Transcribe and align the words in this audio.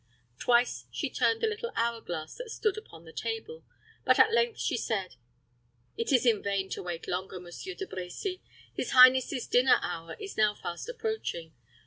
Twice 0.39 0.87
she 0.89 1.11
turned 1.11 1.41
the 1.41 1.47
little 1.47 1.71
hour 1.75 2.01
glass 2.01 2.33
that 2.37 2.49
stood 2.49 2.75
upon 2.75 3.05
the 3.05 3.13
table, 3.13 3.63
but 4.03 4.17
at 4.17 4.33
length 4.33 4.59
she 4.59 4.75
said, 4.75 5.15
"It 5.95 6.11
is 6.11 6.25
in 6.25 6.41
vain 6.41 6.69
to 6.71 6.81
wait 6.81 7.07
longer, 7.07 7.39
Monsieur 7.39 7.75
De 7.75 7.85
Brecy. 7.85 8.41
His 8.73 8.93
highness's 8.93 9.45
dinner 9.45 9.77
hour 9.83 10.15
is 10.19 10.37
now 10.37 10.55
fast 10.55 10.89
approaching. 10.89 11.53